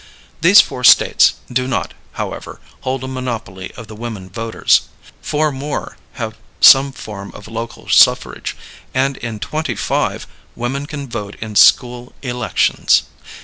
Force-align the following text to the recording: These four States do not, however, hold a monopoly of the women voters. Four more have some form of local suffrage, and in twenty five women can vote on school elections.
These 0.41 0.61
four 0.61 0.83
States 0.83 1.33
do 1.53 1.67
not, 1.67 1.93
however, 2.13 2.59
hold 2.79 3.03
a 3.03 3.07
monopoly 3.07 3.71
of 3.77 3.85
the 3.85 3.95
women 3.95 4.31
voters. 4.31 4.89
Four 5.21 5.51
more 5.51 5.97
have 6.13 6.35
some 6.59 6.91
form 6.91 7.31
of 7.35 7.47
local 7.47 7.87
suffrage, 7.87 8.57
and 8.95 9.15
in 9.17 9.37
twenty 9.39 9.75
five 9.75 10.25
women 10.55 10.87
can 10.87 11.07
vote 11.07 11.35
on 11.39 11.55
school 11.55 12.13
elections. 12.23 13.03